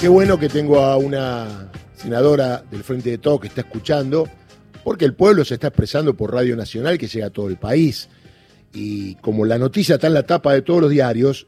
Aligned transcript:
Qué 0.00 0.08
bueno 0.08 0.38
que 0.38 0.48
tengo 0.48 0.80
a 0.80 0.96
una 0.96 1.70
senadora 1.94 2.64
del 2.70 2.82
Frente 2.82 3.10
de 3.10 3.18
Todo 3.18 3.38
que 3.38 3.48
está 3.48 3.60
escuchando, 3.60 4.26
porque 4.82 5.04
el 5.04 5.12
pueblo 5.12 5.44
se 5.44 5.52
está 5.52 5.66
expresando 5.66 6.14
por 6.14 6.32
Radio 6.32 6.56
Nacional 6.56 6.96
que 6.96 7.06
llega 7.06 7.26
a 7.26 7.30
todo 7.30 7.48
el 7.48 7.58
país. 7.58 8.08
Y 8.72 9.16
como 9.16 9.44
la 9.44 9.58
noticia 9.58 9.96
está 9.96 10.06
en 10.06 10.14
la 10.14 10.22
tapa 10.22 10.54
de 10.54 10.62
todos 10.62 10.80
los 10.80 10.90
diarios, 10.90 11.46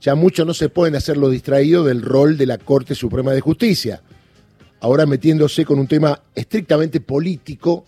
ya 0.00 0.16
muchos 0.16 0.44
no 0.44 0.52
se 0.52 0.68
pueden 0.68 0.96
hacer 0.96 1.16
los 1.16 1.30
distraídos 1.30 1.86
del 1.86 2.02
rol 2.02 2.36
de 2.36 2.46
la 2.46 2.58
Corte 2.58 2.96
Suprema 2.96 3.30
de 3.30 3.40
Justicia. 3.40 4.02
Ahora 4.80 5.06
metiéndose 5.06 5.64
con 5.64 5.78
un 5.78 5.86
tema 5.86 6.20
estrictamente 6.34 7.00
político, 7.00 7.84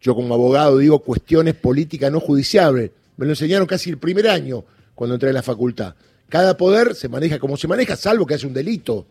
yo 0.00 0.14
como 0.14 0.32
abogado 0.32 0.78
digo 0.78 1.00
cuestiones 1.00 1.52
políticas 1.56 2.10
no 2.10 2.20
judiciables. 2.20 2.90
Me 3.18 3.26
lo 3.26 3.32
enseñaron 3.32 3.66
casi 3.66 3.90
el 3.90 3.98
primer 3.98 4.28
año 4.28 4.64
cuando 4.94 5.16
entré 5.16 5.28
a 5.28 5.34
la 5.34 5.42
facultad. 5.42 5.94
Cada 6.28 6.56
poder 6.56 6.94
se 6.94 7.08
maneja 7.08 7.38
como 7.38 7.56
se 7.56 7.68
maneja, 7.68 7.96
salvo 7.96 8.26
que 8.26 8.34
hace 8.34 8.46
un 8.46 8.54
delito, 8.54 9.06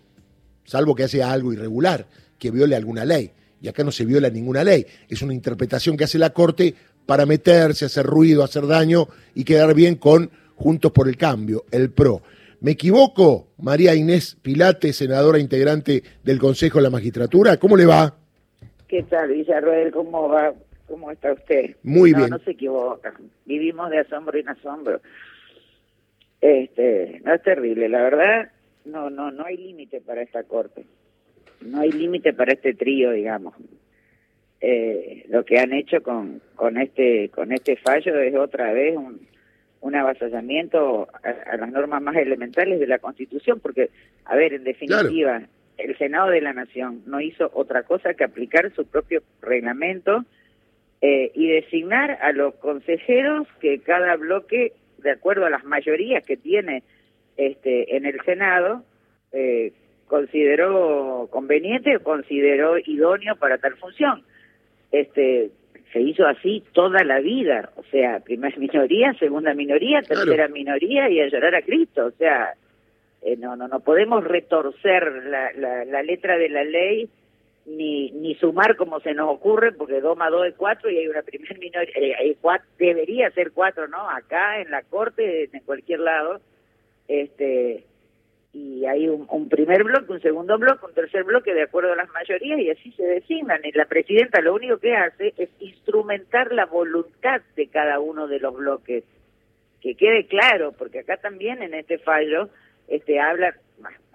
salvo 0.66 0.96
que 0.96 1.04
hace 1.04 1.24
algo 1.24 1.54
irregular, 1.54 2.06
que 2.40 2.52
viole 2.52 2.76
alguna 2.76 3.06
ley. 3.06 3.32
Y 3.62 3.68
acá 3.68 3.84
no 3.84 3.92
se 3.92 4.06
viola 4.06 4.30
ninguna 4.30 4.64
ley. 4.64 4.86
Es 5.08 5.22
una 5.22 5.34
interpretación 5.34 5.96
que 5.96 6.04
hace 6.04 6.18
la 6.18 6.32
Corte 6.32 6.76
para 7.06 7.26
meterse, 7.26 7.86
hacer 7.86 8.06
ruido, 8.06 8.44
hacer 8.44 8.68
daño 8.68 9.08
y 9.36 9.44
quedar 9.44 9.74
bien 9.74 9.96
con 9.96 10.30
Juntos 10.56 10.92
por 10.92 11.08
el 11.08 11.18
Cambio, 11.18 11.66
el 11.72 11.90
PRO. 11.90 12.22
¿Me 12.60 12.72
equivoco, 12.72 13.48
María 13.58 13.94
Inés 13.94 14.38
Pilate, 14.42 14.94
senadora 14.94 15.40
integrante 15.40 16.04
del 16.24 16.40
Consejo 16.40 16.80
de 16.80 16.84
la 16.84 16.90
Magistratura? 16.90 17.58
¿Cómo 17.58 17.76
le 17.76 17.86
va? 17.86 18.16
¿Qué 18.88 19.04
tal, 19.04 19.30
Villarroel? 19.30 19.92
¿Cómo 19.92 20.30
va? 20.30 20.54
¿Cómo 20.88 21.12
está 21.12 21.34
usted? 21.34 21.76
Muy 21.84 22.14
bien. 22.14 22.30
No 22.30 22.40
se 22.40 22.52
equivoca. 22.52 23.14
Vivimos 23.46 23.90
de 23.90 24.00
asombro 24.00 24.38
en 24.38 24.48
asombro. 24.48 25.02
Este, 26.44 27.22
no 27.24 27.34
es 27.34 27.42
terrible, 27.42 27.88
la 27.88 28.04
verdad, 28.04 28.52
no, 28.84 29.10
no, 29.10 29.32
no 29.32 29.46
hay 29.46 29.56
límite 29.56 30.02
para 30.02 30.22
esta 30.22 30.44
corte. 30.44 30.84
No 31.62 31.80
hay 31.80 31.90
límite 31.90 32.34
para 32.34 32.52
este 32.52 32.74
trío, 32.74 33.12
digamos. 33.12 33.54
Eh, 34.60 35.26
lo 35.30 35.46
que 35.46 35.58
han 35.58 35.72
hecho 35.72 36.04
con, 36.04 36.42
con 36.56 36.78
este, 36.78 37.30
con 37.30 37.54
este 37.54 37.78
fallo 37.78 38.20
es 38.20 38.36
otra 38.36 38.74
vez 38.74 38.98
un, 38.98 39.26
un 39.80 39.96
avasallamiento 39.96 41.08
a, 41.24 41.56
las 41.56 41.72
normas 41.72 42.02
más 42.02 42.18
elementales 42.18 42.78
de 42.78 42.88
la 42.88 43.00
Constitución, 43.00 43.62
porque, 43.62 43.90
a 44.26 44.36
ver, 44.36 44.54
en 44.54 44.66
definitiva, 44.66 45.44
el 45.78 45.98
Senado 45.98 46.30
de 46.30 46.42
la 46.42 46.52
Nación 46.52 47.04
no 47.06 47.22
hizo 47.22 47.52
otra 47.54 47.84
cosa 47.84 48.16
que 48.16 48.26
aplicar 48.26 48.70
su 48.76 48.86
propio 48.86 49.24
reglamento 49.42 50.26
eh, 51.02 51.32
y 51.36 51.48
designar 51.48 52.20
a 52.22 52.34
los 52.34 52.54
consejeros 52.56 53.48
que 53.62 53.80
cada 53.80 54.18
bloque, 54.18 54.74
de 55.04 55.12
acuerdo 55.12 55.46
a 55.46 55.50
las 55.50 55.64
mayorías 55.64 56.26
que 56.26 56.38
tiene 56.38 56.84
este 57.38 57.96
en 57.96 58.06
el 58.06 58.20
Senado, 58.26 58.84
eh, 59.32 59.74
consideró 60.08 61.28
conveniente 61.32 61.96
o 61.98 62.04
consideró 62.04 62.78
idóneo 62.78 63.36
para 63.36 63.58
tal 63.58 63.76
función. 63.78 64.24
Este, 64.92 65.50
se 65.92 66.02
hizo 66.02 66.26
así 66.26 66.64
toda 66.74 67.04
la 67.04 67.20
vida, 67.20 67.72
o 67.76 67.84
sea, 67.86 68.20
primera 68.20 68.56
minoría, 68.60 69.14
segunda 69.14 69.54
minoría, 69.54 70.02
tercera 70.02 70.48
minoría 70.48 71.10
y 71.10 71.20
a 71.20 71.28
llorar 71.28 71.56
a 71.56 71.62
Cristo, 71.62 72.08
o 72.08 72.12
sea, 72.12 72.54
eh, 73.22 73.38
no, 73.38 73.56
no, 73.56 73.68
no 73.68 73.80
podemos 73.80 74.24
retorcer 74.24 75.26
la, 75.26 75.52
la, 75.54 75.86
la, 75.86 76.04
letra 76.04 76.38
de 76.38 76.50
la 76.50 76.64
ley 76.64 77.10
ni, 77.66 78.12
ni 78.12 78.36
sumar 78.36 78.76
como 78.76 79.00
se 79.00 79.14
nos 79.14 79.30
ocurre, 79.30 79.72
porque 79.72 80.02
2 80.02 80.18
más 80.18 80.32
2 80.32 80.48
es 80.48 80.56
4 80.56 80.90
y 80.90 80.98
hay 80.98 81.08
una 81.08 81.22
primera 81.22 81.58
minoría, 81.58 81.94
eh, 81.96 82.38
debería 82.78 83.32
ser 83.32 83.52
4, 83.52 83.88
¿no? 83.88 84.10
Acá, 84.10 84.60
en 84.62 84.72
la 84.72 84.82
corte, 84.84 85.50
en 85.52 85.60
cualquier 85.62 86.00
lado, 86.00 86.42
este 87.08 87.84
y 88.54 88.86
hay 88.86 89.10
un, 89.10 89.50
primer 89.50 89.84
bloque, 89.84 90.12
un 90.12 90.22
segundo 90.22 90.60
bloque, 90.60 90.86
un 90.86 90.94
tercer 90.94 91.24
bloque 91.24 91.56
de 91.56 91.64
acuerdo 91.64 91.92
a 91.92 91.96
las 91.96 92.10
mayorías 92.12 92.60
y 92.60 92.70
así 92.70 92.92
se 92.92 93.04
designan. 93.04 93.62
Y 93.64 93.72
la 93.72 93.86
presidenta 93.86 94.42
lo 94.42 94.54
único 94.54 94.78
que 94.78 94.96
hace 94.96 95.34
es 95.38 95.50
instrumentar 95.60 96.54
la 96.54 96.68
voluntad 96.68 97.42
de 97.56 97.68
cada 97.68 98.00
uno 98.00 98.28
de 98.28 98.40
los 98.40 98.56
bloques. 98.56 99.04
Que 99.82 99.96
quede 99.96 100.28
claro, 100.28 100.72
porque 100.72 101.00
acá 101.00 101.18
también 101.18 101.64
en 101.64 101.74
este 101.74 101.98
fallo 101.98 102.50
este 102.88 103.20
habla 103.20 103.56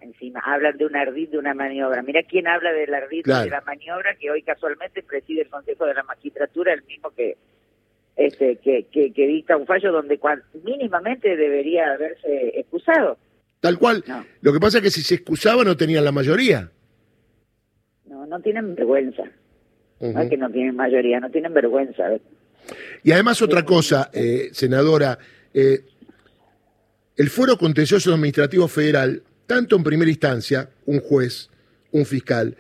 encima 0.01 0.41
hablan 0.41 0.77
de 0.77 0.87
un 0.87 0.97
ardid 0.97 1.31
de 1.31 1.39
una 1.39 1.55
maniobra. 1.55 2.03
Mira 2.03 2.23
quién 2.23 2.47
habla 2.47 2.73
del 2.73 2.93
ardid 2.93 3.25
de 3.25 3.51
la 3.51 3.61
maniobra 3.63 4.17
que 4.17 4.31
hoy 4.31 4.43
casualmente 4.43 5.03
preside 5.03 5.43
el 5.43 5.49
Consejo 5.49 5.87
de 5.87 5.95
la 5.95 6.03
Magistratura, 6.03 6.73
el 6.73 6.83
mismo 6.85 7.11
que 7.11 7.37
este 8.17 8.57
que, 8.57 8.87
que, 8.91 9.13
que 9.13 9.27
dicta 9.27 9.57
un 9.57 9.67
fallo 9.67 9.93
donde 9.93 10.19
mínimamente 10.65 11.37
debería 11.37 11.93
haberse 11.93 12.59
excusado. 12.59 13.19
Tal 13.61 13.79
cual. 13.79 14.05
Lo 14.41 14.53
que 14.53 14.61
pasa 14.61 14.79
es 14.79 14.85
que 14.85 14.91
si 14.91 15.03
se 15.03 15.17
excusaba 15.17 15.65
no 15.65 15.77
tenían 15.77 16.05
la 16.05 16.13
mayoría. 16.13 16.71
No, 18.07 18.27
no 18.27 18.41
tienen 18.41 18.75
vergüenza. 18.75 19.25
No 20.01 20.21
es 20.21 20.31
que 20.31 20.37
no 20.37 20.51
tienen 20.51 20.77
mayoría, 20.77 21.19
no 21.19 21.31
tienen 21.31 21.53
vergüenza. 21.53 22.05
Y 23.03 23.13
además 23.13 23.43
otra 23.43 23.65
cosa, 23.65 24.11
eh, 24.13 24.51
senadora, 24.53 25.19
eh, 25.53 25.81
el 27.17 27.31
Foro 27.31 27.57
Contencioso 27.57 28.13
Administrativo 28.13 28.69
Federal, 28.69 29.23
tanto 29.49 29.77
en 29.77 29.83
primera 29.83 30.11
instancia, 30.11 30.69
un 30.85 31.01
juez, 31.01 31.51
un 31.91 32.05
fiscal, 32.05 32.55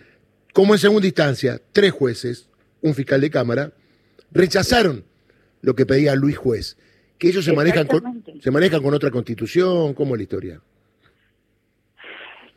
como 0.54 0.72
en 0.72 0.78
segunda 0.78 1.06
instancia, 1.06 1.60
tres 1.72 1.92
jueces, 1.92 2.50
un 2.80 2.94
fiscal 2.94 3.20
de 3.20 3.30
Cámara, 3.30 3.72
rechazaron 4.32 5.04
lo 5.60 5.74
que 5.74 5.84
pedía 5.84 6.16
Luis 6.16 6.38
Juez, 6.38 6.78
que 7.18 7.28
ellos 7.28 7.44
se 7.44 7.52
manejan 7.52 7.86
con, 7.86 8.24
se 8.40 8.50
manejan 8.50 8.82
con 8.82 8.94
otra 8.94 9.10
constitución, 9.10 9.92
¿cómo 9.92 10.14
es 10.14 10.18
la 10.18 10.22
historia? 10.22 10.60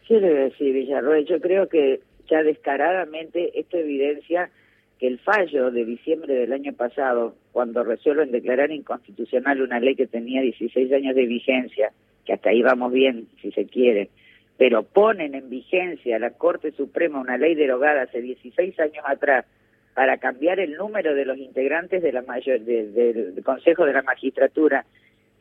¿Qué 0.08 0.19
le 0.19 0.34
decir, 0.34 0.74
Villarroel? 0.74 1.25
Yo 1.25 1.42
creo 1.42 1.68
que 1.68 2.00
ya 2.30 2.42
descaradamente 2.42 3.59
esto 3.59 3.78
evidencia 3.78 4.50
que 4.98 5.08
el 5.08 5.19
fallo 5.19 5.72
de 5.72 5.84
diciembre 5.84 6.36
del 6.36 6.53
año 6.53 6.72
pasado, 6.74 7.36
cuando 7.52 7.84
resuelven 7.84 8.31
declarar 8.31 8.72
inconstitucional 8.72 9.62
una 9.62 9.81
ley 9.81 9.96
que 9.96 10.08
tenía 10.08 10.42
16 10.42 10.94
años 10.94 11.16
de 11.16 11.25
vigencia, 11.25 11.92
que 12.26 12.34
hasta 12.34 12.50
ahí 12.50 12.62
vamos 12.62 12.92
bien, 12.92 13.28
si 13.42 13.52
se 13.52 13.66
quiere, 13.66 14.09
pero 14.58 14.84
ponen 14.84 15.36
en 15.36 15.50
vigencia 15.50 16.20
la 16.20 16.32
Corte 16.32 16.72
Suprema 16.72 17.20
una 17.20 17.38
ley 17.38 17.56
derogada 17.56 18.04
hace 18.04 18.22
16 18.22 18.80
años 18.80 19.04
atrás 19.06 19.46
para 19.94 20.18
cambiar 20.18 20.60
el 20.60 20.76
número 20.76 21.16
de 21.16 21.26
los 21.26 21.38
integrantes 21.38 22.02
de 22.02 22.12
la 22.12 22.22
mayor, 22.22 22.62
del 22.62 23.42
Consejo 23.44 23.86
de 23.86 23.94
la 23.94 24.04
Magistratura 24.04 24.86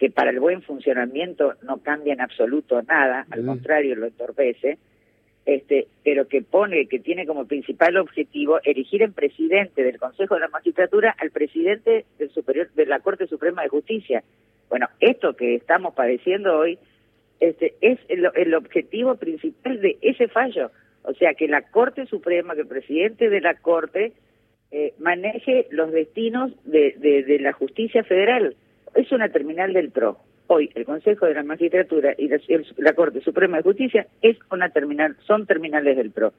que 0.00 0.10
para 0.10 0.30
el 0.30 0.40
buen 0.40 0.62
funcionamiento 0.62 1.54
no 1.62 1.82
cambia 1.82 2.14
en 2.14 2.22
absoluto 2.22 2.80
nada, 2.82 3.26
al 3.30 3.44
contrario 3.44 3.94
lo 3.96 4.06
entorpece, 4.06 4.78
este, 5.44 5.88
pero 6.02 6.26
que 6.26 6.40
pone, 6.40 6.86
que 6.86 7.00
tiene 7.00 7.26
como 7.26 7.44
principal 7.44 7.98
objetivo 7.98 8.60
elegir 8.64 9.02
en 9.02 9.12
presidente 9.12 9.82
del 9.82 9.98
Consejo 9.98 10.36
de 10.36 10.40
la 10.40 10.48
Magistratura 10.48 11.14
al 11.18 11.30
presidente 11.30 12.06
del 12.18 12.30
superior 12.30 12.70
de 12.72 12.86
la 12.86 13.00
Corte 13.00 13.26
Suprema 13.26 13.62
de 13.62 13.68
Justicia. 13.68 14.24
Bueno, 14.70 14.88
esto 15.00 15.34
que 15.34 15.56
estamos 15.56 15.94
padeciendo 15.94 16.56
hoy 16.56 16.78
este, 17.40 17.74
es 17.82 17.98
el, 18.08 18.54
objetivo 18.54 19.16
principal 19.16 19.80
de 19.80 19.98
ese 20.00 20.28
fallo. 20.28 20.70
O 21.02 21.12
sea, 21.14 21.34
que 21.34 21.48
la 21.48 21.62
Corte 21.62 22.06
Suprema, 22.06 22.54
que 22.54 22.62
el 22.62 22.66
presidente 22.68 23.28
de 23.28 23.40
la 23.40 23.54
Corte 23.54 24.12
eh, 24.70 24.94
maneje 24.98 25.66
los 25.70 25.90
destinos 25.90 26.52
de, 26.64 26.94
de 26.98 27.38
la 27.40 27.52
justicia 27.52 28.04
federal 28.04 28.54
es 28.94 29.10
una 29.12 29.28
terminal 29.28 29.72
del 29.72 29.90
PRO. 29.90 30.18
Hoy 30.46 30.70
el 30.74 30.84
Consejo 30.84 31.26
de 31.26 31.34
la 31.34 31.42
Magistratura 31.42 32.14
y 32.18 32.28
la, 32.28 32.92
Corte 32.94 33.20
Suprema 33.22 33.58
de 33.58 33.62
Justicia 33.62 34.06
es 34.20 34.36
una 34.50 34.70
terminal, 34.70 35.16
son 35.26 35.46
terminales 35.46 35.96
del 35.96 36.10
PRO. 36.10 36.32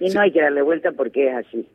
Y 0.00 0.10
no 0.10 0.20
hay 0.20 0.32
que 0.32 0.40
darle 0.40 0.62
vuelta 0.62 0.92
porque 0.92 1.28
es 1.28 1.34
así. 1.34 1.68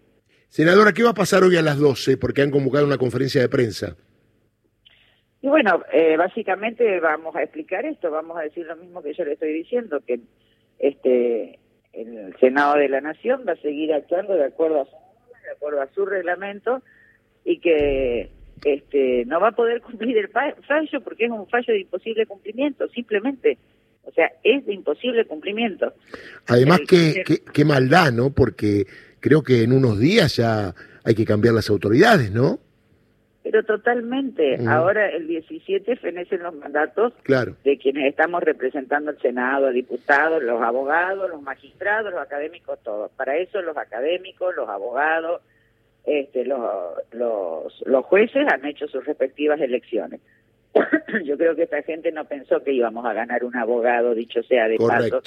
Senadora, 0.50 0.94
¿qué 0.94 1.03
va 1.03 1.12
a 1.12 1.16
pasar 1.16 1.44
hoy 1.44 1.57
a 1.57 1.62
las 1.62 1.80
12? 1.80 2.18
Porque 2.18 2.41
han 2.41 2.51
convocado 2.51 2.85
una 2.85 2.97
conferencia 2.97 3.41
de 3.41 3.50
prensa. 3.50 3.95
Y 5.43 5.49
bueno, 5.49 5.83
eh, 5.91 6.15
básicamente 6.15 7.01
vamos 7.01 7.35
a 7.35 7.43
explicar 7.43 7.85
esto, 7.85 8.09
vamos 8.09 8.37
a 8.37 8.43
decir 8.43 8.65
lo 8.65 8.77
mismo 8.77 9.03
que 9.03 9.13
yo 9.13 9.25
le 9.25 9.33
estoy 9.33 9.51
diciendo, 9.51 9.99
que 9.99 10.21
este 10.79 11.59
el 11.91 12.33
Senado 12.39 12.77
de 12.77 12.88
la 12.88 13.01
Nación 13.01 13.44
va 13.45 13.51
a 13.51 13.57
seguir 13.57 13.94
actuando 13.94 14.35
de 14.35 14.45
acuerdo 14.45 14.81
a 14.81 14.85
su, 14.85 14.91
de 14.91 15.51
acuerdo 15.51 15.81
a 15.81 15.94
su 15.94 16.06
reglamento 16.06 16.81
y 17.44 17.59
que 17.59 18.31
este, 18.63 19.25
no 19.25 19.41
va 19.41 19.50
a 19.50 19.51
poder 19.51 19.81
cumplir 19.81 20.18
el 20.18 20.29
fallo 20.29 21.01
porque 21.03 21.25
es 21.25 21.31
un 21.31 21.45
fallo 21.50 21.73
de 21.73 21.81
imposible 21.81 22.25
cumplimiento, 22.25 22.88
simplemente. 22.88 23.57
O 24.06 24.13
sea, 24.13 24.31
es 24.45 24.65
de 24.65 24.73
imposible 24.73 25.25
cumplimiento. 25.25 25.94
Además, 26.47 26.79
qué, 26.88 27.21
qué, 27.53 27.65
maldad, 27.65 28.13
¿no? 28.13 28.29
Porque 28.29 28.85
creo 29.19 29.44
que 29.44 29.63
en 29.63 29.73
unos 29.73 30.00
días 30.00 30.38
ya 30.38 30.73
hay 31.03 31.15
que 31.15 31.25
cambiar 31.25 31.53
las 31.53 31.69
autoridades, 31.69 32.31
¿no? 32.31 32.59
Pero 33.53 33.65
totalmente. 33.65 34.57
Ahora 34.67 35.09
el 35.09 35.27
17 35.27 35.97
fenecen 35.97 36.41
los 36.41 36.55
mandatos 36.55 37.13
de 37.63 37.77
quienes 37.77 38.09
estamos 38.09 38.41
representando 38.41 39.11
al 39.11 39.19
Senado, 39.19 39.69
diputados, 39.69 40.41
los 40.41 40.59
abogados, 40.59 41.29
los 41.29 41.39
magistrados, 41.39 42.11
los 42.11 42.19
académicos, 42.19 42.79
todos. 42.81 43.11
Para 43.11 43.38
eso 43.38 43.61
los 43.61 43.77
académicos, 43.77 44.55
los 44.55 44.67
abogados, 44.67 45.44
este, 46.03 46.45
los, 46.45 46.59
los, 47.11 48.05
jueces 48.05 48.44
han 48.51 48.65
hecho 48.65 48.88
sus 48.88 49.05
respectivas 49.05 49.61
elecciones. 49.61 50.19
Yo 51.23 51.38
creo 51.38 51.56
que 51.56 51.61
esta 51.61 51.83
gente 51.83 52.11
no 52.11 52.25
pensó 52.25 52.63
que 52.63 52.73
íbamos 52.73 53.06
a 53.06 53.13
ganar 53.13 53.44
un 53.44 53.56
abogado, 53.56 54.15
dicho 54.15 54.41
sea 54.41 54.67
de 54.67 54.77
paso, 54.77 55.21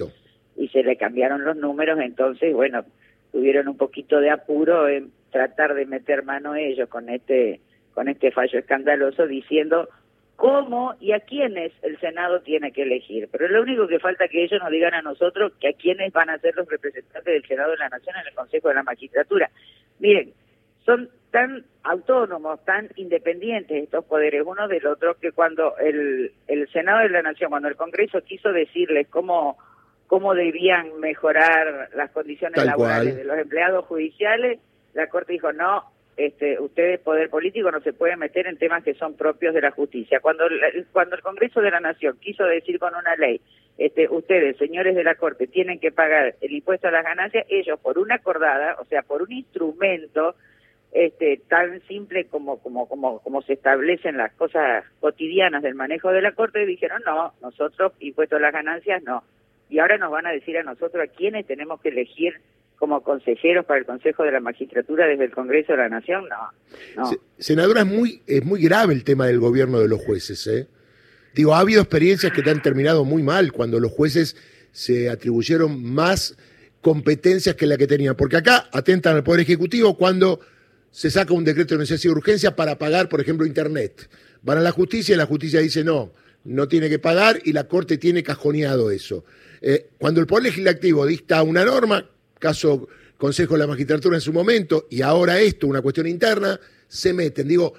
y 0.57 0.67
se 0.71 0.83
le 0.83 0.97
cambiaron 0.97 1.45
los 1.45 1.57
números, 1.57 2.01
entonces, 2.01 2.53
bueno, 2.53 2.85
tuvieron 3.31 3.69
un 3.69 3.77
poquito 3.77 4.19
de 4.19 4.31
apuro 4.31 4.89
en 4.89 5.13
tratar 5.31 5.75
de 5.75 5.87
meter 5.87 6.25
mano 6.25 6.57
ellos 6.57 6.89
con 6.89 7.09
este 7.09 7.61
con 7.97 8.09
este 8.09 8.31
fallo 8.31 8.59
escandaloso 8.59 9.27
diciendo 9.27 9.89
cómo 10.37 10.95
y 11.01 11.13
a 11.13 11.21
quiénes 11.21 11.73
el 11.81 11.99
Senado 11.99 12.43
tiene 12.43 12.71
que 12.71 12.83
elegir. 12.83 13.27
Pero 13.33 13.49
lo 13.49 13.63
único 13.63 13.89
que 13.89 13.99
falta 13.99 14.29
que 14.29 14.45
ellos 14.45 14.61
nos 14.63 14.71
digan 14.71 14.93
a 14.93 15.01
nosotros 15.01 15.55
que 15.59 15.69
a 15.69 15.73
quiénes 15.73 16.13
van 16.13 16.29
a 16.29 16.39
ser 16.39 16.55
los 16.57 16.69
representantes 16.69 17.25
del 17.25 17.47
Senado 17.47 17.71
de 17.71 17.79
la 17.79 17.89
Nación 17.89 18.15
en 18.17 18.27
el 18.29 18.35
Consejo 18.35 18.69
de 18.69 18.75
la 18.75 18.83
Magistratura. 18.83 19.51
Miren, 19.99 20.35
son 20.85 21.09
tan 21.31 21.65
autónomos, 21.85 22.63
tan 22.67 22.91
independientes 22.97 23.85
estos 23.85 24.05
poderes 24.05 24.43
uno 24.45 24.69
del 24.69 24.87
otro, 24.87 25.15
que 25.15 25.33
cuando 25.33 25.79
el, 25.79 26.33
el 26.49 26.69
Senado 26.73 26.99
de 26.99 27.09
la 27.09 27.23
Nación, 27.23 27.49
cuando 27.49 27.71
el 27.71 27.77
Congreso 27.77 28.21
quiso 28.21 28.53
decirles 28.53 29.09
cómo, 29.09 29.57
cómo 30.07 30.35
debían 30.35 31.01
mejorar 31.01 31.89
las 31.97 32.11
condiciones 32.11 32.63
laborales 32.63 33.17
de 33.17 33.25
los 33.25 33.39
empleados 33.39 33.87
judiciales, 33.87 34.61
la 34.93 35.07
Corte 35.07 35.33
dijo, 35.33 35.51
no, 35.55 35.96
este, 36.17 36.59
ustedes, 36.61 37.01
poder 37.01 37.29
político, 37.29 37.71
no 37.71 37.81
se 37.81 37.93
puede 37.93 38.17
meter 38.17 38.47
en 38.47 38.57
temas 38.57 38.83
que 38.83 38.95
son 38.95 39.17
propios 39.17 39.55
de 39.55 39.61
la 39.61 39.71
justicia. 39.71 40.21
Cuando, 40.21 40.45
cuando 40.93 41.17
el 41.17 41.23
Congreso 41.23 41.61
de 41.61 41.71
la 41.71 41.81
Nación 41.81 42.17
quiso 42.21 42.45
decir 42.45 42.79
con 42.79 42.95
una 42.95 43.17
ley, 43.17 43.41
este, 43.77 44.09
ustedes, 44.09 44.57
señores 44.57 44.97
de 44.97 45.05
la 45.05 45.17
Corte, 45.17 45.47
tienen 45.47 45.79
que 45.79 45.93
pagar 45.93 46.35
el 46.41 46.53
impuesto 46.53 46.89
a 46.89 46.91
las 46.91 47.05
ganancias, 47.05 47.47
ellos 47.51 47.79
por 47.81 47.99
una 47.99 48.15
acordada, 48.15 48.77
o 48.81 48.87
sea, 48.87 49.03
por 49.03 49.21
un 49.21 49.33
instrumento 49.33 50.35
este, 50.93 51.43
tan 51.49 51.83
simple 51.83 52.25
como, 52.25 52.59
como, 52.63 52.89
como, 52.89 53.19
como 53.21 53.43
se 53.43 53.53
establecen 53.53 54.17
las 54.17 54.33
cosas 54.33 54.85
cotidianas 55.01 55.63
del 55.63 55.75
manejo 55.75 56.11
de 56.11 56.23
la 56.23 56.33
Corte, 56.33 56.65
dijeron, 56.65 57.03
no, 57.05 57.35
nosotros, 57.43 57.93
impuesto 58.01 58.37
a 58.37 58.41
las 58.41 58.55
ganancias, 58.55 59.03
no. 59.03 59.23
Y 59.69 59.81
ahora 59.81 59.99
nos 59.99 60.11
van 60.11 60.27
a 60.27 60.33
decir 60.33 60.57
a 60.57 60.63
nosotros 60.63 61.05
a 61.05 61.13
quiénes 61.13 61.47
tenemos 61.47 61.83
que 61.83 61.91
elegir 61.91 62.41
como 62.79 63.03
consejeros 63.03 63.65
para 63.65 63.81
el 63.81 63.87
Consejo 63.87 64.23
de 64.23 64.33
la 64.33 64.41
Magistratura 64.41 65.07
desde 65.07 65.25
el 65.25 65.31
Congreso 65.31 65.73
de 65.73 65.79
la 65.79 65.89
Nación, 65.89 66.25
no. 66.97 67.11
Senadora, 67.39 67.81
es 67.81 67.87
muy, 67.87 68.23
es 68.27 68.45
muy 68.45 68.63
grave 68.63 68.95
el 68.95 69.05
tema 69.05 69.27
del 69.27 69.41
gobierno 69.41 69.81
de 69.81 69.89
los 69.89 70.01
jueces, 70.01 70.47
¿eh? 70.47 70.69
Digo, 71.35 71.55
ha 71.55 71.61
habido 71.61 71.83
experiencias 71.83 72.33
que 72.33 72.43
te 72.43 72.51
han 72.51 72.63
terminado 72.63 73.05
muy 73.05 73.23
mal 73.23 73.53
cuando 73.53 73.79
los 73.79 73.93
jueces 73.93 74.37
se 74.73 75.11
atribuyeron 75.11 75.85
más 75.85 76.37
competencias 76.81 77.55
que 77.57 77.67
la 77.67 77.77
que 77.77 77.87
tenían. 77.87 78.17
Porque 78.17 78.39
acá 78.39 78.69
atentan 78.73 79.17
al 79.17 79.23
Poder 79.23 79.41
Ejecutivo 79.41 79.97
cuando 79.99 80.41
se 80.91 81.11
saca 81.11 81.35
un 81.35 81.45
decreto 81.45 81.75
de 81.75 81.81
necesidad 81.81 82.13
de 82.13 82.19
urgencia 82.19 82.57
para 82.57 82.79
pagar, 82.79 83.11
por 83.11 83.21
ejemplo, 83.21 83.45
Internet. 83.45 84.09
Van 84.41 84.57
a 84.57 84.63
la 84.63 84.71
justicia 84.71 85.15
y 85.15 85.19
la 85.19 85.27
justicia 85.27 85.61
dice 85.61 85.85
no, 85.85 86.11
no 86.45 86.69
tiene 86.69 86.89
que 86.89 86.99
pagar 86.99 87.39
y 87.45 87.53
la 87.53 87.65
Corte 87.65 87.99
tiene 87.99 88.23
cajoneado 88.23 88.91
eso. 88.91 89.25
Eh, 89.61 89.89
cuando 89.99 90.21
el 90.21 90.27
Poder 90.27 90.45
Legislativo 90.45 91.05
dicta 91.05 91.43
una 91.43 91.67
norma, 91.67 92.09
caso 92.39 92.89
Consejo 93.17 93.55
de 93.55 93.61
la 93.61 93.67
Magistratura 93.67 94.17
en 94.17 94.21
su 94.21 94.33
momento, 94.33 94.87
y 94.91 95.03
ahora 95.03 95.41
esto, 95.41 95.67
una 95.67 95.81
cuestión 95.81 96.07
interna, 96.07 96.61
se 96.87 97.13
meten. 97.13 97.49
Digo, 97.49 97.73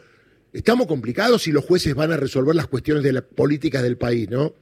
estamos 0.51 0.87
complicados 0.87 1.43
si 1.43 1.51
los 1.51 1.63
jueces 1.63 1.93
van 1.93 2.11
a 2.11 2.17
resolver 2.17 2.55
las 2.55 2.67
cuestiones 2.67 3.03
de 3.03 3.13
las 3.13 3.23
políticas 3.23 3.83
del 3.83 3.97
país, 3.97 4.29
¿no? 4.29 4.53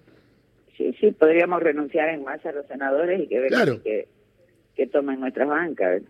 Sí, 0.75 0.93
sí, 0.99 1.11
podríamos 1.11 1.63
renunciar 1.63 2.09
en 2.09 2.23
masa 2.23 2.49
a 2.49 2.51
los 2.51 2.67
senadores 2.67 3.21
y 3.21 3.27
que 3.27 3.47
que, 3.83 4.07
que 4.75 4.87
tomen 4.87 5.21
nuestras 5.21 5.47
bancas. 5.47 6.01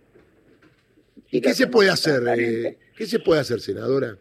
¿Y 1.29 1.41
qué 1.41 1.53
se 1.53 1.67
puede 1.67 1.91
hacer? 1.91 2.23
Eh, 2.39 2.77
¿Qué 2.97 3.05
se 3.05 3.19
puede 3.19 3.41
hacer, 3.41 3.59
senadora? 3.61 4.17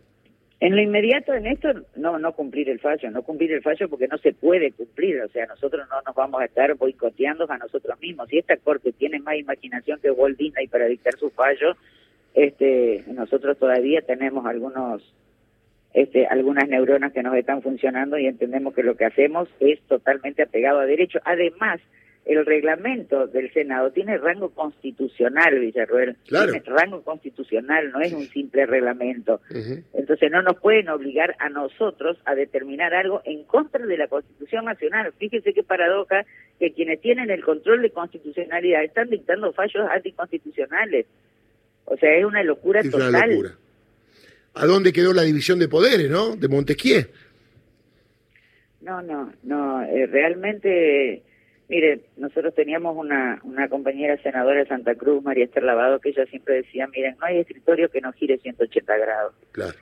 En 0.60 0.76
lo 0.76 0.82
inmediato 0.82 1.34
en 1.34 1.46
esto, 1.46 1.68
no, 1.96 2.18
no 2.18 2.32
cumplir 2.32 2.70
el 2.70 2.78
fallo, 2.78 3.10
no 3.10 3.22
cumplir 3.22 3.52
el 3.52 3.62
fallo 3.62 3.88
porque 3.88 4.08
no 4.08 4.16
se 4.18 4.32
puede 4.32 4.72
cumplir, 4.72 5.20
o 5.20 5.28
sea, 5.28 5.46
nosotros 5.46 5.86
no 5.90 6.00
nos 6.06 6.14
vamos 6.14 6.40
a 6.40 6.44
estar 6.44 6.74
boicoteando 6.74 7.50
a 7.50 7.58
nosotros 7.58 8.00
mismos. 8.00 8.28
Si 8.28 8.38
esta 8.38 8.56
corte 8.56 8.92
tiene 8.92 9.18
más 9.18 9.36
imaginación 9.36 10.00
que 10.00 10.10
Walt 10.10 10.38
Disney 10.38 10.68
para 10.68 10.86
dictar 10.86 11.14
su 11.18 11.30
fallo, 11.30 11.76
este, 12.34 13.04
nosotros 13.08 13.58
todavía 13.58 14.00
tenemos 14.02 14.46
algunos, 14.46 15.02
este, 15.92 16.26
algunas 16.26 16.68
neuronas 16.68 17.12
que 17.12 17.22
nos 17.22 17.34
están 17.36 17.60
funcionando 17.60 18.16
y 18.16 18.26
entendemos 18.26 18.74
que 18.74 18.82
lo 18.82 18.96
que 18.96 19.04
hacemos 19.04 19.48
es 19.60 19.80
totalmente 19.82 20.42
apegado 20.42 20.80
a 20.80 20.86
derecho. 20.86 21.18
Además, 21.24 21.80
el 22.24 22.46
reglamento 22.46 23.26
del 23.26 23.52
Senado 23.52 23.90
tiene 23.92 24.16
rango 24.16 24.50
constitucional, 24.50 25.58
Villarruel. 25.58 26.16
Tiene 26.24 26.62
rango 26.64 27.02
constitucional, 27.02 27.90
no 27.92 28.00
es 28.00 28.12
un 28.14 28.26
simple 28.28 28.64
reglamento. 28.64 29.40
Entonces 29.92 30.30
no 30.30 30.40
nos 30.40 30.58
pueden 30.58 30.88
obligar 30.88 31.36
a 31.38 31.50
nosotros 31.50 32.16
a 32.24 32.34
determinar 32.34 32.94
algo 32.94 33.20
en 33.24 33.44
contra 33.44 33.84
de 33.84 33.98
la 33.98 34.08
Constitución 34.08 34.64
Nacional. 34.64 35.12
Fíjese 35.18 35.52
qué 35.52 35.62
paradoja 35.62 36.24
que 36.58 36.72
quienes 36.72 37.00
tienen 37.02 37.30
el 37.30 37.44
control 37.44 37.82
de 37.82 37.90
constitucionalidad 37.90 38.84
están 38.84 39.10
dictando 39.10 39.52
fallos 39.52 39.86
anticonstitucionales. 39.90 41.06
O 41.84 41.96
sea, 41.98 42.16
es 42.16 42.24
una 42.24 42.42
locura 42.42 42.82
total. 42.82 43.08
Una 43.10 43.26
locura. 43.26 43.50
¿A 44.54 44.66
dónde 44.66 44.92
quedó 44.92 45.12
la 45.12 45.22
división 45.22 45.58
de 45.58 45.68
poderes, 45.68 46.08
no? 46.10 46.36
De 46.36 46.48
Montesquieu. 46.48 47.06
No, 48.80 49.02
no, 49.02 49.32
no. 49.42 49.82
Eh, 49.82 50.06
realmente 50.06 51.22
Mire, 51.68 52.00
nosotros 52.16 52.54
teníamos 52.54 52.96
una, 52.96 53.40
una 53.42 53.68
compañera 53.68 54.16
senadora 54.22 54.60
de 54.60 54.66
Santa 54.66 54.94
Cruz, 54.94 55.22
María 55.22 55.44
Esther 55.44 55.62
Lavado, 55.62 55.98
que 55.98 56.10
ella 56.10 56.26
siempre 56.26 56.56
decía, 56.56 56.86
miren, 56.88 57.16
no 57.18 57.26
hay 57.26 57.38
escritorio 57.38 57.88
que 57.88 58.00
no 58.00 58.12
gire 58.12 58.38
180 58.38 58.96
grados. 58.98 59.34
Claro. 59.52 59.74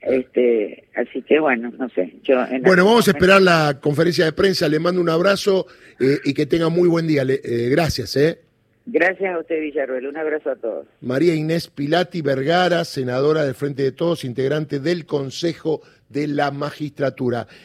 Este, 0.00 0.84
así 0.94 1.20
que 1.22 1.38
bueno, 1.40 1.70
no 1.78 1.88
sé. 1.90 2.14
Yo 2.22 2.36
bueno, 2.62 2.86
vamos 2.86 3.06
a 3.08 3.10
esperar 3.10 3.42
la 3.42 3.78
conferencia 3.80 4.24
de 4.24 4.32
prensa. 4.32 4.68
Le 4.68 4.78
mando 4.78 5.00
un 5.00 5.10
abrazo 5.10 5.66
eh, 5.98 6.18
y 6.24 6.32
que 6.32 6.46
tenga 6.46 6.70
muy 6.70 6.88
buen 6.88 7.06
día. 7.06 7.22
Eh, 7.28 7.68
gracias, 7.70 8.16
¿eh? 8.16 8.38
Gracias 8.86 9.34
a 9.34 9.38
usted, 9.38 9.60
Villarruel. 9.60 10.06
Un 10.06 10.16
abrazo 10.16 10.50
a 10.50 10.56
todos. 10.56 10.86
María 11.02 11.34
Inés 11.34 11.68
Pilati 11.68 12.22
Vergara, 12.22 12.84
senadora 12.84 13.44
del 13.44 13.54
Frente 13.54 13.82
de 13.82 13.92
Todos, 13.92 14.24
integrante 14.24 14.80
del 14.80 15.04
Consejo 15.04 15.82
de 16.08 16.26
la 16.26 16.50
Magistratura. 16.50 17.46